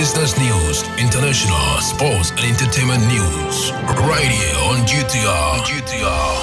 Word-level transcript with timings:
business 0.00 0.32
news, 0.38 0.82
international, 0.98 1.78
sports, 1.82 2.30
and 2.30 2.40
entertainment 2.40 3.06
news. 3.06 3.70
Right 4.08 4.30
here 4.32 4.56
on 4.70 4.86
GTR. 4.86 5.60
GTR. 5.68 6.38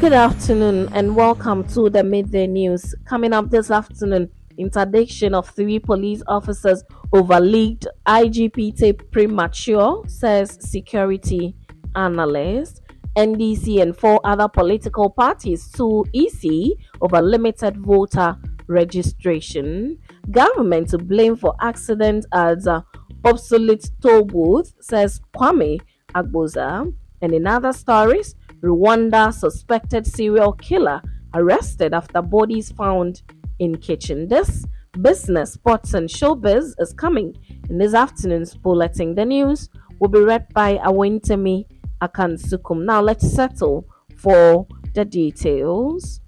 Good 0.00 0.12
afternoon 0.12 0.88
and 0.92 1.14
welcome 1.14 1.62
to 1.74 1.88
the 1.88 2.02
midday 2.02 2.48
news. 2.48 2.92
Coming 3.04 3.32
up 3.32 3.50
this 3.50 3.70
afternoon, 3.70 4.30
interdiction 4.58 5.32
of 5.32 5.48
three 5.48 5.78
police 5.78 6.24
officers 6.26 6.82
over 7.12 7.38
leaked 7.38 7.86
IGP 8.04 8.76
tape 8.76 9.08
premature, 9.12 10.02
says 10.08 10.58
security 10.60 11.54
analyst. 11.94 12.80
NDC 13.16 13.80
and 13.80 13.96
four 13.96 14.20
other 14.24 14.48
political 14.48 15.08
parties 15.08 15.62
sue 15.62 16.04
EC 16.14 16.76
over 17.00 17.22
limited 17.22 17.76
voter 17.76 18.36
registration. 18.66 19.98
Government 20.30 20.88
to 20.90 20.98
blame 20.98 21.36
for 21.36 21.54
accident 21.60 22.26
as 22.32 22.66
uh, 22.66 22.80
obsolete 23.24 23.90
toll 24.00 24.24
booth, 24.24 24.72
says 24.80 25.20
Kwame 25.34 25.80
Agbodza. 26.14 26.92
And 27.20 27.32
in 27.34 27.46
other 27.46 27.72
stories, 27.72 28.34
Rwanda 28.62 29.32
suspected 29.32 30.06
serial 30.06 30.52
killer 30.52 31.02
arrested 31.34 31.94
after 31.94 32.20
bodies 32.22 32.70
found 32.72 33.22
in 33.58 33.76
kitchen. 33.78 34.28
This 34.28 34.66
business, 35.00 35.54
sports, 35.54 35.94
and 35.94 36.08
showbiz 36.08 36.74
is 36.78 36.92
coming 36.92 37.34
in 37.70 37.78
this 37.78 37.94
afternoon's 37.94 38.54
bulletin. 38.54 39.14
The 39.14 39.24
news 39.24 39.68
will 39.98 40.08
be 40.08 40.20
read 40.20 40.52
by 40.52 40.78
Awentemi 40.78 41.66
Akansukum. 42.02 42.84
Now 42.84 43.00
let's 43.00 43.30
settle 43.32 43.86
for 44.16 44.66
the 44.94 45.04
details. 45.04 46.20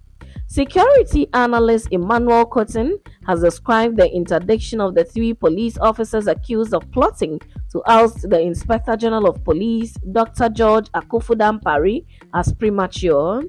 Security 0.54 1.26
analyst 1.34 1.88
Emmanuel 1.90 2.46
Kotin 2.46 3.00
has 3.26 3.40
described 3.40 3.96
the 3.96 4.08
interdiction 4.08 4.80
of 4.80 4.94
the 4.94 5.02
three 5.02 5.34
police 5.34 5.76
officers 5.78 6.28
accused 6.28 6.72
of 6.72 6.88
plotting 6.92 7.40
to 7.72 7.82
oust 7.86 8.30
the 8.30 8.40
Inspector 8.40 8.96
General 8.98 9.26
of 9.26 9.42
Police, 9.42 9.94
Dr. 10.12 10.48
George 10.50 10.86
Akuffo 10.92 11.34
Dampare, 11.34 12.06
as 12.34 12.52
premature. 12.52 13.42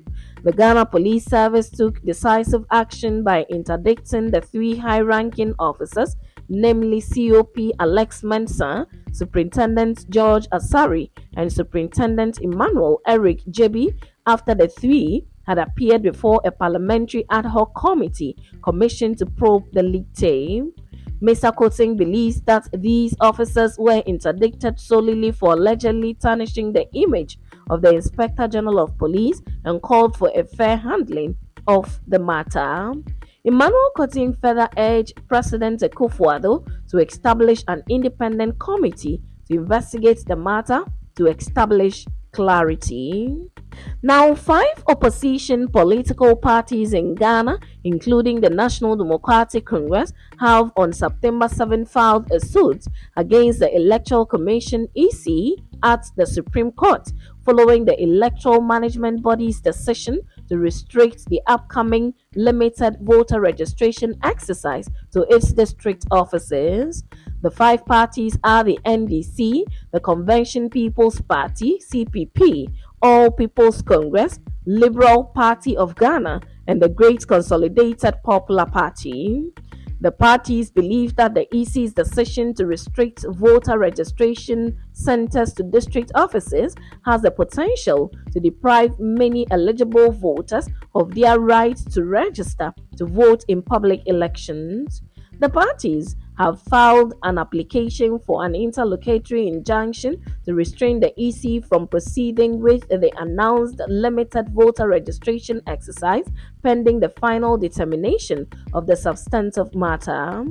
The 0.44 0.52
Ghana 0.52 0.88
Police 0.88 1.25
Service 1.25 1.69
took 1.69 2.02
decisive 2.02 2.66
action 2.71 3.23
by 3.23 3.45
interdicting 3.51 4.31
the 4.31 4.41
three 4.41 4.75
high 4.75 5.01
ranking 5.01 5.53
officers, 5.59 6.16
namely 6.49 7.01
COP 7.01 7.55
Alex 7.79 8.23
Mensah, 8.23 8.88
Superintendent 9.11 10.09
George 10.09 10.47
Asare, 10.49 11.11
and 11.38 11.53
Superintendent 11.53 12.39
Emmanuel 12.41 12.99
Eric 13.05 13.41
Gyebi, 13.51 13.95
after 14.25 14.55
the 14.55 14.67
three 14.67 15.27
had 15.45 15.57
appeared 15.57 16.01
before 16.03 16.41
a 16.45 16.51
parliamentary 16.51 17.25
ad 17.29 17.45
hoc 17.45 17.73
committee 17.75 18.35
commissioned 18.63 19.17
to 19.17 19.25
probe 19.25 19.63
the 19.73 19.83
leak 19.83 20.11
team. 20.13 20.71
Mr. 21.21 21.53
Kotin 21.55 21.97
believes 21.97 22.41
that 22.41 22.67
these 22.73 23.15
officers 23.21 23.77
were 23.79 24.03
interdicted 24.05 24.79
solely 24.79 25.31
for 25.31 25.53
allegedly 25.53 26.13
tarnishing 26.13 26.73
the 26.73 26.85
image 26.93 27.39
of 27.69 27.81
the 27.81 27.93
Inspector 27.93 28.47
General 28.49 28.79
of 28.79 28.97
Police 28.97 29.41
and 29.63 29.81
called 29.81 30.17
for 30.17 30.29
a 30.35 30.43
fair 30.43 30.77
handling 30.77 31.35
of 31.67 31.99
the 32.07 32.19
matter. 32.19 32.91
Emmanuel 33.43 33.91
Kotin 33.95 34.39
further 34.41 34.67
urged 34.77 35.21
President 35.27 35.81
Akufo-Addo 35.81 36.67
to 36.89 36.97
establish 36.97 37.63
an 37.67 37.83
independent 37.89 38.59
committee 38.59 39.21
to 39.47 39.55
investigate 39.55 40.23
the 40.25 40.35
matter 40.35 40.83
to 41.16 41.27
establish 41.27 42.05
clarity. 42.36 43.33
Now, 44.03 44.36
five 44.36 44.83
opposition 44.88 45.67
political 45.69 46.36
parties 46.36 46.94
in 46.94 47.16
Ghana, 47.16 47.59
including 47.83 48.41
the 48.41 48.50
National 48.50 48.95
Democratic 48.95 49.66
Congress, 49.66 50.11
have 50.39 50.72
on 50.75 50.91
September 50.91 51.47
7 51.47 51.86
filed 51.86 52.30
a 52.31 52.39
suit 52.39 52.86
against 53.16 53.59
the 53.59 53.73
Electoral 53.73 54.25
Commission 54.25 54.88
EC 54.95 55.58
at 55.83 56.06
the 56.17 56.25
Supreme 56.25 56.72
Court 56.72 57.11
following 57.45 57.86
the 57.86 58.02
Electoral 58.02 58.61
Management 58.61 59.22
Body's 59.22 59.62
decision 59.62 60.19
to 60.50 60.57
restrict 60.57 61.25
the 61.28 61.41
upcoming 61.47 62.13
limited 62.35 62.97
voter 63.01 63.40
registration 63.40 64.16
exercise 64.24 64.90
to 65.12 65.25
its 65.29 65.53
district 65.53 66.06
offices. 66.12 67.03
The 67.41 67.51
five 67.51 67.85
parties 67.85 68.38
are 68.44 68.63
the 68.63 68.79
NDC, 68.85 69.63
the 69.91 70.00
Convention 70.00 70.69
People's 70.69 71.22
Party, 71.22 71.79
CPP, 71.79 72.68
All 73.01 73.29
People's 73.31 73.81
Congress, 73.81 74.40
Liberal 74.66 75.25
Party 75.25 75.78
of 75.78 75.95
Ghana, 75.95 76.41
and 76.68 76.81
the 76.81 76.90
Great 76.90 77.28
Consolidated 77.28 78.16
Popular 78.24 78.66
Party. 78.66 79.51
The 80.01 80.12
parties 80.12 80.69
believe 80.72 81.16
that 81.16 81.34
the 81.34 81.47
EC's 81.56 81.94
decision 81.94 82.53
to 82.56 82.66
restrict 82.66 83.25
voter 83.29 83.79
registration 83.79 84.78
centers 84.91 85.53
to 85.53 85.63
district 85.63 86.12
offices 86.16 86.75
has 87.06 87.22
the 87.22 87.31
potential 87.31 88.12
to 88.34 88.40
deprive 88.40 89.00
many 89.00 89.47
eligible 89.51 90.12
voters 90.12 90.68
of 90.94 91.16
their 91.16 91.40
right 91.40 91.78
to 91.91 92.03
register 92.03 92.74
to 92.97 93.06
vote 93.06 93.45
in 93.47 93.62
public 93.62 94.01
elections. 94.06 95.01
The 95.40 95.50
parties 95.50 96.16
have 96.38 96.62
filed 96.63 97.13
an 97.23 97.38
application 97.38 98.19
for 98.19 98.46
an 98.46 98.56
interlocutory 98.56 99.47
injunction 99.47 100.22
to 100.46 100.53
restrain 100.53 101.00
the 101.00 101.13
EC 101.18 101.63
from 101.63 101.88
proceeding 101.88 102.59
with 102.59 102.88
the 102.90 103.12
announced 103.18 103.81
limited 103.88 104.50
voter 104.50 104.88
registration 104.88 105.62
exercise 105.68 106.25
pending 106.63 107.00
the 107.00 107.09
final 107.09 107.57
determination 107.57 108.47
of 108.74 108.88
the 108.88 108.95
substantive 108.95 109.74
matter. 109.75 110.45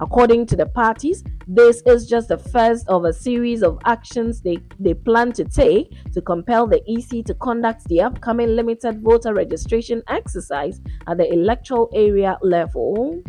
According 0.00 0.46
to 0.46 0.56
the 0.56 0.66
parties, 0.66 1.22
this 1.46 1.82
is 1.86 2.08
just 2.08 2.28
the 2.28 2.38
first 2.38 2.88
of 2.88 3.04
a 3.04 3.12
series 3.12 3.62
of 3.62 3.78
actions 3.84 4.40
they, 4.40 4.58
they 4.80 4.94
plan 4.94 5.32
to 5.32 5.44
take 5.44 5.92
to 6.12 6.20
compel 6.20 6.66
the 6.66 6.82
EC 6.88 7.24
to 7.26 7.34
conduct 7.34 7.84
the 7.84 8.00
upcoming 8.00 8.56
limited 8.56 9.00
voter 9.00 9.34
registration 9.34 10.02
exercise 10.08 10.80
at 11.06 11.18
the 11.18 11.32
electoral 11.32 11.90
area 11.94 12.36
level. 12.42 13.22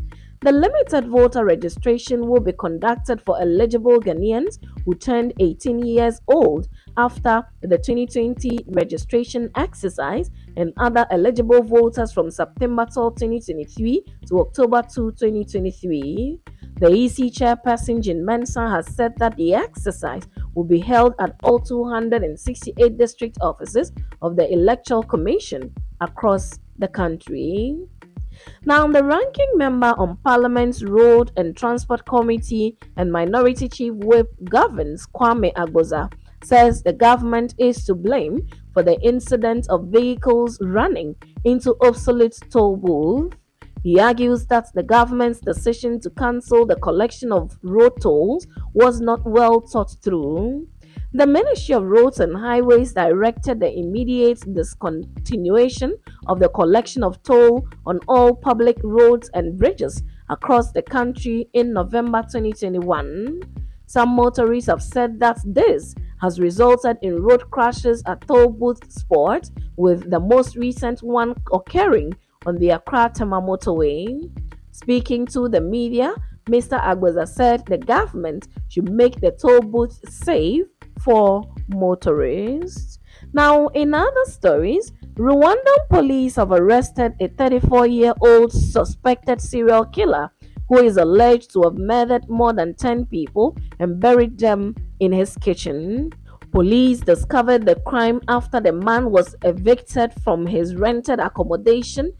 The 0.46 0.52
limited 0.52 1.08
voter 1.08 1.44
registration 1.44 2.28
will 2.28 2.40
be 2.40 2.54
conducted 2.54 3.20
for 3.20 3.42
eligible 3.42 4.00
Ghanaians 4.00 4.60
who 4.86 4.94
turned 4.94 5.34
18 5.40 5.80
years 5.80 6.22
old 6.28 6.68
after 6.98 7.42
the 7.64 7.80
2020 7.80 8.60
registration 8.68 9.50
exercise 9.56 10.30
and 10.56 10.72
other 10.78 11.08
eligible 11.10 11.64
voters 11.64 12.12
from 12.12 12.30
September 12.30 12.86
12, 12.86 13.16
2023 13.16 14.06
to 14.28 14.40
October 14.42 14.84
2, 14.84 15.14
2023. 15.14 16.40
The 16.80 16.92
EC 16.92 17.34
chairperson 17.34 18.04
Jean 18.04 18.24
Mensa 18.24 18.70
has 18.70 18.86
said 18.94 19.14
that 19.18 19.36
the 19.38 19.56
exercise 19.56 20.28
will 20.54 20.66
be 20.66 20.80
held 20.80 21.16
at 21.20 21.36
all 21.42 21.58
268 21.58 23.00
district 23.00 23.40
offices 23.42 23.92
of 24.22 24.36
the 24.36 24.48
Electoral 24.54 25.02
Commission 25.02 25.74
across 26.02 26.60
the 26.78 26.88
country. 26.88 27.80
Now, 28.66 28.88
the 28.88 29.03
ranking 29.03 29.51
member 29.56 29.94
on 29.97 30.18
Parliament's 30.23 30.84
Road 30.84 31.31
and 31.38 31.56
Transport 31.56 32.06
Committee 32.06 32.78
and 32.97 33.12
Minority 33.12 33.68
Chief 33.69 33.94
Whip 33.94 34.28
governs 34.50 35.07
Kwame 35.07 35.53
Agbodza 35.53 36.12
says 36.44 36.84
the 36.84 36.94
government 36.94 37.56
is 37.57 37.84
to 37.85 37.96
blame 37.96 38.47
for 38.73 38.84
the 38.84 39.00
incident 39.01 39.68
of 39.69 39.88
vehicles 39.88 40.59
running 40.62 41.16
into 41.44 41.75
obsolete 41.81 42.38
toll 42.50 42.78
booths. 42.78 43.35
He 43.84 44.00
argues 44.00 44.47
that 44.47 44.73
the 44.73 44.81
government's 44.81 45.40
decision 45.40 46.00
to 46.02 46.09
cancel 46.09 46.66
the 46.66 46.75
collection 46.75 47.31
of 47.31 47.56
road 47.62 48.02
tolls 48.02 48.47
was 48.73 49.00
not 49.00 49.23
well 49.25 49.59
thought 49.59 49.96
through. 50.03 50.67
The 51.16 51.26
Ministry 51.26 51.74
of 51.76 51.86
Roads 51.86 52.20
and 52.20 52.36
Highways 52.36 52.92
directed 52.92 53.62
the 53.62 53.72
immediate 53.72 54.42
discontinuation 54.42 55.94
of 56.28 56.42
the 56.42 56.50
collection 56.50 57.06
of 57.06 57.24
toll 57.24 57.70
on 57.86 58.02
all 58.09 58.36
public 58.36 58.76
roads 58.84 59.30
and 59.34 59.58
bridges 59.58 60.03
across 60.30 60.74
the 60.74 60.81
country 60.81 61.48
in 61.53 61.72
November 61.72 62.22
2021. 62.22 63.40
Some 63.85 64.09
motorists 64.09 64.70
have 64.70 64.84
said 64.84 65.17
that 65.22 65.40
this 65.46 65.96
has 66.20 66.38
resulted 66.38 66.97
in 67.02 67.23
road 67.23 67.50
crashes 67.50 68.03
at 68.06 68.28
toll 68.28 68.50
booth 68.50 68.91
spot, 68.91 69.50
with 69.78 70.12
the 70.12 70.20
most 70.20 70.58
recent 70.58 71.02
one 71.02 71.34
occurring 71.53 72.14
on 72.46 72.58
the 72.58 72.72
Accra 72.72 73.09
Tema 73.16 73.41
motorway. 73.41 74.29
Speaking 74.72 75.26
to 75.28 75.47
the 75.47 75.62
media, 75.62 76.14
Mr. 76.47 76.79
Agbodza 76.84 77.26
said 77.26 77.66
the 77.66 77.78
government 77.78 78.50
should 78.67 78.91
make 78.91 79.22
the 79.22 79.32
toll 79.32 79.62
booth 79.62 79.97
safe 80.12 80.66
for 81.02 81.50
motorists. 81.68 83.00
Now, 83.34 83.68
in 83.68 83.94
other 83.94 84.26
stories, 84.26 84.92
Rwandan 85.16 85.90
police 85.90 86.36
have 86.36 86.52
arrested 86.52 87.14
a 87.20 87.28
34 87.28 87.88
year 87.88 88.14
old 88.22 88.52
suspected 88.52 89.42
serial 89.42 89.86
killer 89.86 90.32
who 90.68 90.80
is 90.80 90.97
alleged 90.97 91.53
to 91.53 91.64
have 91.64 91.78
murdered 91.78 92.28
more 92.30 92.53
than 92.53 92.74
10 92.74 93.06
people 93.06 93.56
and 93.80 94.00
buried 94.00 94.38
them 94.38 94.76
in 95.00 95.12
his 95.12 95.38
kitchen. 95.38 96.12
Police 96.52 97.02
discovered 97.02 97.66
the 97.66 97.76
crime 97.86 98.22
after 98.28 98.59
the 98.59 98.72
man 98.72 99.12
was 99.12 99.36
evicted 99.44 100.14
from 100.24 100.46
his 100.46 100.76
rented 100.76 101.20
accommodation 101.20 102.14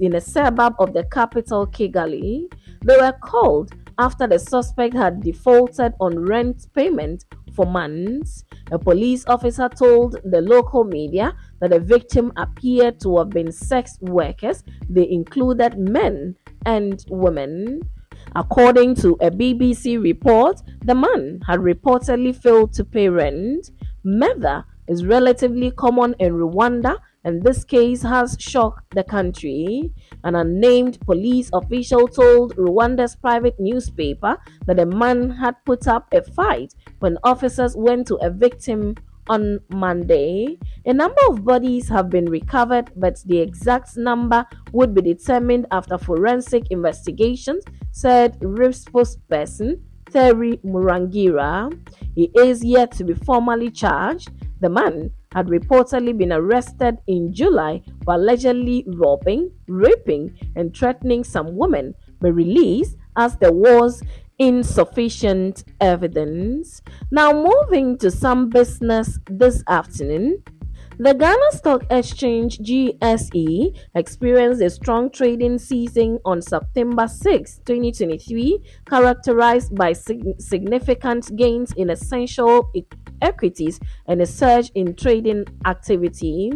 in 0.00 0.14
a 0.14 0.20
suburb 0.20 0.74
of 0.78 0.92
the 0.92 1.04
capital, 1.04 1.66
Kigali. 1.66 2.46
They 2.84 2.96
were 2.96 3.16
called 3.22 3.72
after 3.98 4.26
the 4.26 4.38
suspect 4.38 4.94
had 4.94 5.22
defaulted 5.22 5.94
on 6.00 6.18
rent 6.18 6.66
payment 6.74 7.24
for 7.54 7.66
months. 7.66 8.44
A 8.72 8.78
police 8.78 9.24
officer 9.26 9.68
told 9.68 10.16
the 10.24 10.40
local 10.40 10.84
media 10.84 11.34
that 11.60 11.70
the 11.70 11.80
victim 11.80 12.32
appeared 12.36 13.00
to 13.00 13.18
have 13.18 13.30
been 13.30 13.52
sex 13.52 13.98
workers. 14.00 14.62
They 14.88 15.08
included 15.10 15.78
men 15.78 16.36
and 16.66 17.04
women. 17.08 17.80
According 18.36 18.94
to 18.96 19.16
a 19.20 19.30
BBC 19.30 20.02
report, 20.02 20.60
the 20.84 20.94
man 20.94 21.40
had 21.46 21.60
reportedly 21.60 22.34
failed 22.34 22.72
to 22.74 22.84
pay 22.84 23.08
rent. 23.08 23.70
Murder 24.04 24.64
is 24.88 25.04
relatively 25.04 25.70
common 25.70 26.14
in 26.18 26.34
Rwanda 26.34 26.96
and 27.24 27.42
this 27.42 27.64
case 27.64 28.02
has 28.02 28.36
shocked 28.38 28.94
the 28.94 29.04
country. 29.04 29.92
An 30.24 30.34
unnamed 30.34 31.00
police 31.00 31.50
official 31.52 32.08
told 32.08 32.56
Rwanda's 32.56 33.16
private 33.16 33.58
newspaper 33.58 34.38
that 34.66 34.78
a 34.78 34.86
man 34.86 35.30
had 35.30 35.56
put 35.64 35.86
up 35.86 36.08
a 36.12 36.22
fight 36.22 36.74
when 37.00 37.18
officers 37.24 37.76
went 37.76 38.06
to 38.08 38.16
a 38.16 38.30
victim 38.30 38.94
on 39.28 39.60
Monday. 39.68 40.58
A 40.86 40.92
number 40.92 41.20
of 41.28 41.44
bodies 41.44 41.88
have 41.88 42.10
been 42.10 42.26
recovered, 42.26 42.90
but 42.96 43.22
the 43.26 43.38
exact 43.38 43.96
number 43.96 44.44
would 44.72 44.94
be 44.94 45.02
determined 45.02 45.66
after 45.70 45.98
forensic 45.98 46.64
investigations, 46.70 47.64
said 47.92 48.36
RIB 48.40 48.72
spokesperson 48.72 49.80
Thierry 50.10 50.58
Murangira. 50.64 51.70
He 52.14 52.30
is 52.34 52.64
yet 52.64 52.90
to 52.92 53.04
be 53.04 53.14
formally 53.14 53.70
charged. 53.70 54.30
The 54.60 54.68
man 54.68 55.12
had 55.32 55.46
reportedly 55.46 56.16
been 56.16 56.32
arrested 56.32 56.98
in 57.06 57.32
July 57.32 57.82
for 58.04 58.14
allegedly 58.14 58.84
robbing, 58.86 59.50
raping, 59.68 60.36
and 60.56 60.76
threatening 60.76 61.22
some 61.24 61.56
women, 61.56 61.94
but 62.20 62.32
released 62.32 62.96
as 63.16 63.36
there 63.36 63.52
was 63.52 64.02
insufficient 64.38 65.64
evidence. 65.80 66.82
Now, 67.10 67.32
moving 67.32 67.98
to 67.98 68.10
some 68.10 68.48
business 68.48 69.18
this 69.26 69.62
afternoon. 69.68 70.42
The 71.00 71.14
Ghana 71.14 71.52
Stock 71.52 71.86
Exchange 71.88 72.58
GSE 72.58 73.74
experienced 73.94 74.60
a 74.60 74.68
strong 74.68 75.08
trading 75.10 75.58
season 75.58 76.18
on 76.26 76.42
September 76.42 77.08
6, 77.08 77.60
2023, 77.64 78.58
characterized 78.84 79.74
by 79.74 79.94
sig- 79.94 80.38
significant 80.38 81.34
gains 81.36 81.72
in 81.72 81.88
essential 81.88 82.70
e- 82.74 82.84
equities 83.22 83.80
and 84.08 84.20
a 84.20 84.26
surge 84.26 84.70
in 84.74 84.94
trading 84.94 85.46
activity. 85.64 86.52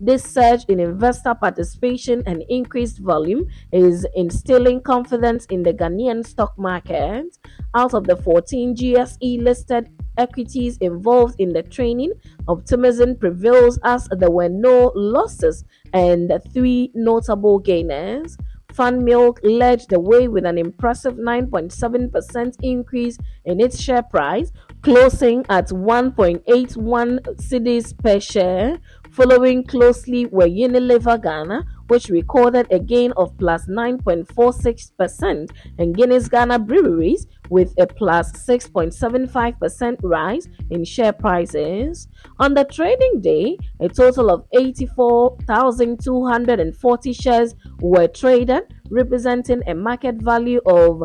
This 0.00 0.22
surge 0.22 0.64
in 0.68 0.78
investor 0.78 1.34
participation 1.34 2.22
and 2.24 2.44
increased 2.48 3.00
volume 3.00 3.48
is 3.72 4.06
instilling 4.14 4.80
confidence 4.80 5.44
in 5.46 5.64
the 5.64 5.72
Ghanaian 5.72 6.24
stock 6.24 6.56
market. 6.56 7.36
Out 7.74 7.94
of 7.94 8.06
the 8.06 8.14
14 8.14 8.76
GSE 8.76 9.42
listed 9.42 9.90
equities 10.18 10.76
involved 10.78 11.36
in 11.38 11.52
the 11.52 11.62
training, 11.62 12.12
optimism 12.46 13.16
prevails 13.16 13.78
as 13.84 14.08
there 14.10 14.30
were 14.30 14.48
no 14.48 14.92
losses 14.94 15.64
and 15.92 16.30
three 16.52 16.90
notable 16.94 17.58
gainers. 17.58 18.36
Fan 18.72 19.02
Milk 19.02 19.40
led 19.42 19.80
the 19.88 19.98
way 19.98 20.28
with 20.28 20.44
an 20.44 20.58
impressive 20.58 21.14
9.7% 21.14 22.56
increase 22.62 23.18
in 23.44 23.60
its 23.60 23.80
share 23.80 24.02
price, 24.02 24.52
closing 24.82 25.44
at 25.48 25.68
1.81 25.68 27.20
cedis 27.38 27.96
per 27.98 28.20
share. 28.20 28.78
Following 29.18 29.64
closely 29.64 30.26
were 30.26 30.46
Unilever 30.46 31.20
Ghana, 31.20 31.64
which 31.88 32.08
recorded 32.08 32.68
a 32.70 32.78
gain 32.78 33.10
of 33.16 33.36
plus 33.36 33.66
9.46%, 33.66 35.50
and 35.76 35.96
Guinness 35.96 36.28
Ghana 36.28 36.60
Breweries 36.60 37.26
with 37.50 37.74
a 37.80 37.88
plus 37.88 38.30
6.75% 38.30 39.96
rise 40.04 40.46
in 40.70 40.84
share 40.84 41.12
prices. 41.12 42.06
On 42.38 42.54
the 42.54 42.62
trading 42.62 43.20
day, 43.20 43.58
a 43.80 43.88
total 43.88 44.30
of 44.30 44.44
84,240 44.52 47.12
shares 47.12 47.56
were 47.80 48.06
traded, 48.06 48.72
representing 48.88 49.62
a 49.66 49.74
market 49.74 50.22
value 50.22 50.60
of 50.64 51.02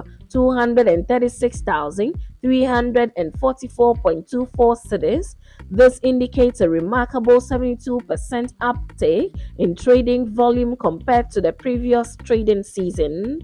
236,344.24 2.44 4.78
cedis. 4.88 5.36
This 5.72 6.00
indicates 6.04 6.62
a 6.62 6.70
remarkable 6.70 7.40
72% 7.40 8.54
uptake 8.62 9.34
in 9.58 9.76
trading 9.76 10.34
volume 10.34 10.76
compared 10.76 11.32
to 11.32 11.42
the 11.42 11.54
previous 11.54 12.16
trading 12.18 12.64
season. 12.64 13.40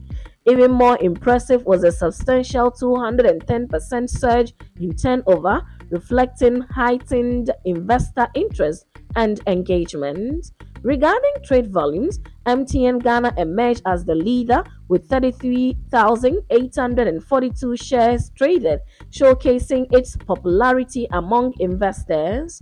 Even 0.45 0.71
more 0.71 0.97
impressive 1.01 1.65
was 1.65 1.83
a 1.83 1.91
substantial 1.91 2.71
210% 2.71 4.09
surge 4.09 4.53
in 4.79 4.95
turnover, 4.95 5.61
reflecting 5.89 6.61
heightened 6.61 7.51
investor 7.65 8.27
interest 8.33 8.85
and 9.15 9.41
engagement. 9.47 10.51
Regarding 10.81 11.33
trade 11.43 11.71
volumes, 11.71 12.19
MTN 12.45 13.03
Ghana 13.03 13.33
emerged 13.37 13.81
as 13.85 14.05
the 14.05 14.15
leader 14.15 14.63
with 14.89 15.07
33,842 15.07 17.77
shares 17.77 18.31
traded, 18.35 18.81
showcasing 19.11 19.87
its 19.91 20.17
popularity 20.17 21.07
among 21.11 21.53
investors. 21.59 22.59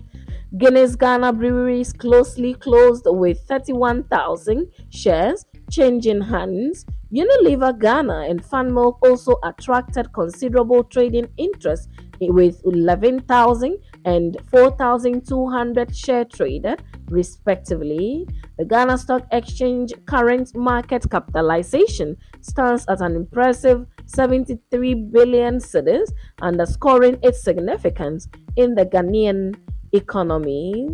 Guinness 0.58 0.96
Ghana 0.96 1.34
Breweries 1.34 1.92
closely 1.92 2.54
closed 2.54 3.06
with 3.08 3.40
31,000 3.48 4.72
shares 4.90 5.46
changing 5.70 6.22
hands. 6.22 6.86
Unilever 7.12 7.78
Ghana 7.78 8.28
and 8.30 8.42
Fanmilk 8.44 8.98
also 9.02 9.36
attracted 9.44 10.14
considerable 10.14 10.84
trading 10.84 11.28
interest 11.38 11.90
with 12.20 12.62
11,000 12.66 13.78
and 14.08 14.38
4,200 14.50 15.94
share 15.94 16.24
traded 16.24 16.82
respectively. 17.10 18.26
The 18.58 18.64
Ghana 18.64 18.98
Stock 18.98 19.28
Exchange 19.34 19.94
current 20.06 20.56
market 20.56 21.06
capitalization 21.12 22.16
stands 22.40 22.86
at 22.88 23.02
an 23.02 23.18
impressive 23.18 23.86
73 24.06 24.94
billion 25.12 25.58
cedis, 25.58 26.10
underscoring 26.42 27.20
its 27.22 27.44
significance 27.44 28.30
in 28.56 28.76
the 28.76 28.86
Ghanaian 28.86 29.56
economy. 29.92 30.88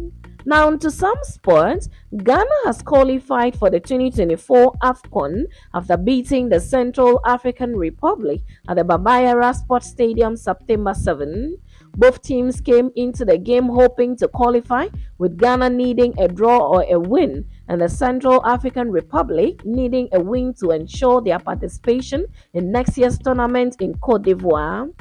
Now, 0.45 0.75
to 0.75 0.91
some 0.91 1.15
sports, 1.21 1.87
Ghana 2.17 2.57
has 2.65 2.81
qualified 2.81 3.55
for 3.57 3.69
the 3.69 3.79
2024 3.79 4.73
AFCON 4.83 5.45
after 5.73 5.95
beating 5.95 6.49
the 6.49 6.59
Central 6.59 7.21
African 7.25 7.77
Republic 7.77 8.41
at 8.67 8.75
the 8.75 8.83
Baba 8.83 9.21
Yara 9.21 9.53
Sports 9.53 9.87
Stadium 9.87 10.35
September 10.35 10.93
7. 10.93 11.57
Both 11.95 12.23
teams 12.23 12.59
came 12.59 12.91
into 12.95 13.23
the 13.23 13.37
game 13.37 13.67
hoping 13.67 14.15
to 14.17 14.27
qualify, 14.27 14.87
with 15.19 15.37
Ghana 15.37 15.69
needing 15.69 16.13
a 16.19 16.27
draw 16.27 16.57
or 16.57 16.83
a 16.89 16.99
win, 16.99 17.45
and 17.67 17.81
the 17.81 17.89
Central 17.89 18.43
African 18.45 18.91
Republic 18.91 19.63
needing 19.63 20.09
a 20.11 20.19
win 20.19 20.53
to 20.55 20.71
ensure 20.71 21.21
their 21.21 21.39
participation 21.39 22.25
in 22.53 22.71
next 22.71 22.97
year's 22.97 23.19
tournament 23.19 23.77
in 23.79 23.93
Cote 23.99 24.23
d'Ivoire. 24.23 24.91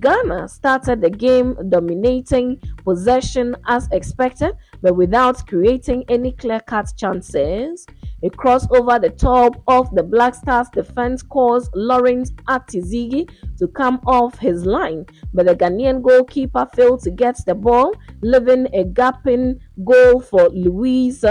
Ghana 0.00 0.48
started 0.48 1.00
the 1.00 1.10
game 1.10 1.56
dominating 1.68 2.60
possession 2.84 3.54
as 3.66 3.88
expected, 3.92 4.56
but 4.80 4.96
without 4.96 5.46
creating 5.46 6.04
any 6.08 6.32
clear 6.32 6.60
cut 6.60 6.92
chances. 6.96 7.86
A 8.24 8.30
cross 8.30 8.68
over 8.70 9.00
the 9.00 9.10
top 9.10 9.60
of 9.66 9.92
the 9.94 10.02
Black 10.02 10.34
Stars 10.36 10.68
defense 10.72 11.22
caused 11.22 11.70
Lawrence 11.74 12.30
Ati-Zigi 12.48 13.28
to 13.58 13.66
come 13.68 14.00
off 14.06 14.38
his 14.38 14.64
line, 14.64 15.06
but 15.34 15.46
the 15.46 15.56
Ghanaian 15.56 16.02
goalkeeper 16.02 16.68
failed 16.74 17.02
to 17.02 17.10
get 17.10 17.36
the 17.46 17.54
ball, 17.54 17.92
leaving 18.22 18.68
a 18.74 18.84
gaping 18.84 19.58
goal 19.84 20.20
for 20.20 20.48
Louise 20.50 21.24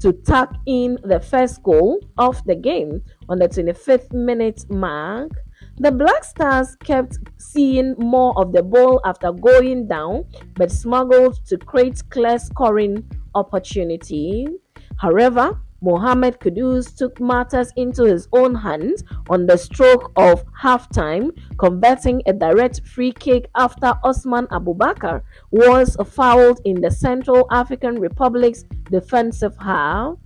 to 0.00 0.12
tuck 0.24 0.54
in 0.66 0.98
the 1.02 1.18
first 1.18 1.62
goal 1.64 1.98
of 2.16 2.42
the 2.44 2.54
game 2.54 3.02
on 3.28 3.38
the 3.38 3.48
25th 3.48 4.12
minute 4.12 4.64
mark. 4.70 5.32
The 5.78 5.90
Black 5.90 6.24
Stars 6.24 6.76
kept 6.76 7.18
seeing 7.38 7.94
more 7.98 8.38
of 8.38 8.52
the 8.52 8.62
ball 8.62 9.00
after 9.04 9.32
going 9.32 9.88
down, 9.88 10.26
but 10.54 10.70
smuggled 10.70 11.44
to 11.46 11.58
create 11.58 12.02
clear 12.10 12.38
scoring 12.38 13.04
opportunity. 13.34 14.46
However, 14.96 15.58
Mohamed 15.82 16.38
Kudus 16.40 16.94
took 16.94 17.20
matters 17.20 17.72
into 17.76 18.04
his 18.04 18.28
own 18.32 18.54
hands 18.54 19.02
on 19.28 19.46
the 19.46 19.56
stroke 19.56 20.12
of 20.16 20.44
halftime, 20.52 21.30
converting 21.58 22.22
a 22.26 22.32
direct 22.32 22.86
free 22.86 23.12
kick 23.12 23.48
after 23.56 23.94
Osman 24.04 24.46
Abubakar 24.48 25.22
was 25.50 25.96
fouled 26.06 26.60
in 26.64 26.80
the 26.80 26.90
Central 26.90 27.46
African 27.50 27.98
Republic's 27.98 28.64
defensive 28.90 29.56
half. 29.58 30.16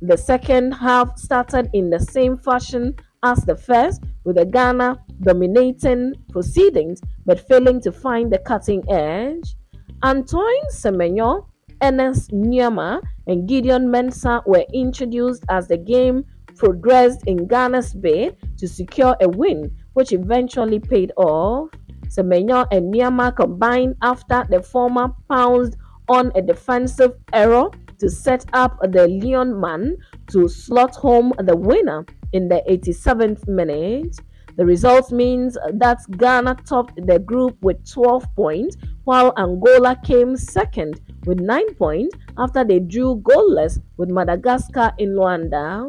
The 0.00 0.16
second 0.16 0.72
half 0.72 1.18
started 1.18 1.68
in 1.72 1.90
the 1.90 2.00
same 2.00 2.36
fashion 2.38 2.94
as 3.22 3.44
the 3.44 3.56
first, 3.56 4.02
with 4.24 4.36
the 4.36 4.44
Ghana 4.46 4.98
dominating 5.20 6.14
proceedings 6.30 7.00
but 7.26 7.46
failing 7.46 7.80
to 7.82 7.92
find 7.92 8.32
the 8.32 8.38
cutting 8.38 8.82
edge. 8.90 9.54
Antoine 10.02 10.66
Semenyo, 10.72 11.46
Ernest 11.80 12.30
Nuamah, 12.32 13.00
and 13.26 13.48
Gideon 13.48 13.88
Mensah 13.88 14.46
were 14.46 14.64
introduced 14.72 15.44
as 15.48 15.68
the 15.68 15.76
game 15.76 16.24
progressed 16.56 17.26
in 17.26 17.46
Ghana's 17.46 17.94
bid 17.94 18.36
to 18.58 18.68
secure 18.68 19.16
a 19.20 19.28
win, 19.28 19.70
which 19.94 20.12
eventually 20.12 20.78
paid 20.78 21.12
off. 21.16 21.70
Semenyo 22.08 22.66
and 22.70 22.92
Nuamah 22.92 23.34
combined 23.34 23.96
after 24.02 24.44
the 24.50 24.62
former 24.62 25.08
pounced 25.28 25.76
on 26.08 26.30
a 26.34 26.42
defensive 26.42 27.14
error 27.32 27.70
to 27.98 28.10
set 28.10 28.44
up 28.52 28.78
the 28.82 29.08
Lyon 29.08 29.58
man 29.58 29.96
to 30.30 30.48
slot 30.48 30.94
home 30.96 31.32
the 31.38 31.56
winner 31.56 32.04
in 32.32 32.48
the 32.48 32.62
87th 32.68 33.46
minute. 33.48 34.16
The 34.56 34.66
result 34.66 35.10
means 35.12 35.56
that 35.72 35.98
Ghana 36.18 36.56
topped 36.66 36.96
the 37.06 37.18
group 37.18 37.56
with 37.62 37.90
12 37.90 38.24
points, 38.36 38.76
while 39.04 39.32
Angola 39.36 39.96
came 40.04 40.36
second 40.36 41.00
with 41.26 41.40
9 41.40 41.74
points 41.74 42.16
after 42.38 42.64
they 42.64 42.78
drew 42.78 43.16
goalless 43.22 43.80
with 43.96 44.10
Madagascar 44.10 44.92
in 44.98 45.14
Luanda. 45.14 45.88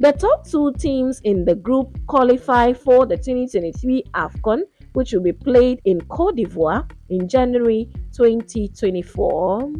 The 0.00 0.12
top 0.12 0.46
two 0.46 0.72
teams 0.72 1.20
in 1.22 1.44
the 1.44 1.54
group 1.54 1.98
qualify 2.06 2.72
for 2.72 3.06
the 3.06 3.16
2023 3.16 4.02
AFCON, 4.14 4.62
which 4.92 5.12
will 5.12 5.22
be 5.22 5.32
played 5.32 5.80
in 5.84 6.00
Cote 6.02 6.36
d'Ivoire 6.36 6.90
in 7.10 7.28
January 7.28 7.88
2024. 8.12 9.72